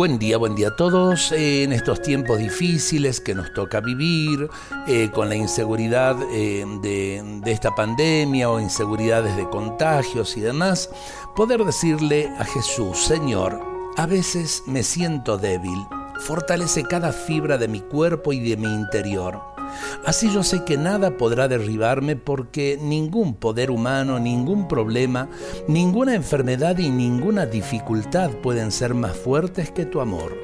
[0.00, 1.30] Buen día, buen día a todos.
[1.30, 4.48] En estos tiempos difíciles que nos toca vivir,
[4.88, 10.88] eh, con la inseguridad eh, de esta pandemia o inseguridades de contagios y demás,
[11.36, 13.60] poder decirle a Jesús, Señor,
[13.98, 15.86] a veces me siento débil,
[16.20, 19.59] fortalece cada fibra de mi cuerpo y de mi interior.
[20.04, 25.28] Así yo sé que nada podrá derribarme porque ningún poder humano, ningún problema,
[25.68, 30.36] ninguna enfermedad y ninguna dificultad pueden ser más fuertes que tu amor.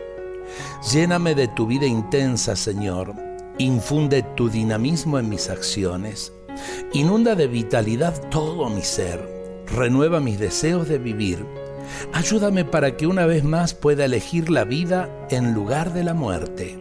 [0.93, 3.15] Lléname de tu vida intensa, Señor.
[3.59, 6.33] Infunde tu dinamismo en mis acciones.
[6.93, 9.21] Inunda de vitalidad todo mi ser.
[9.67, 11.45] Renueva mis deseos de vivir.
[12.13, 16.79] Ayúdame para que una vez más pueda elegir la vida en lugar de la muerte.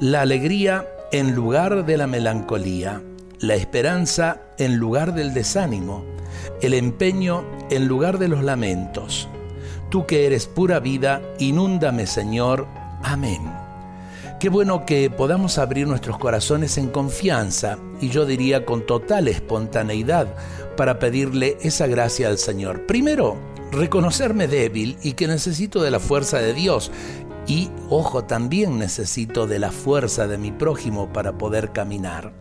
[0.00, 3.02] La alegría en lugar de la melancolía,
[3.38, 6.04] la esperanza en lugar del desánimo,
[6.62, 9.28] el empeño en lugar de los lamentos.
[9.90, 12.66] Tú que eres pura vida, inúndame Señor.
[13.02, 13.42] Amén.
[14.40, 20.34] Qué bueno que podamos abrir nuestros corazones en confianza y yo diría con total espontaneidad
[20.76, 22.84] para pedirle esa gracia al Señor.
[22.86, 23.36] Primero,
[23.70, 26.90] reconocerme débil y que necesito de la fuerza de Dios
[27.46, 32.32] y, ojo, también necesito de la fuerza de mi prójimo para poder caminar.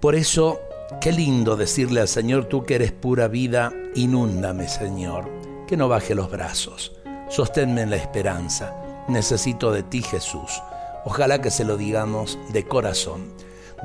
[0.00, 0.60] Por eso,
[1.00, 5.28] qué lindo decirle al Señor, tú que eres pura vida, inúndame, Señor,
[5.66, 6.92] que no baje los brazos.
[7.28, 8.74] Sosténme en la esperanza.
[9.08, 10.62] Necesito de ti, Jesús.
[11.04, 13.32] Ojalá que se lo digamos de corazón.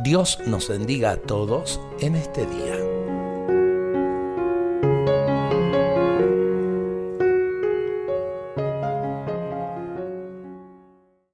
[0.03, 2.92] Dios nos bendiga a todos en este día.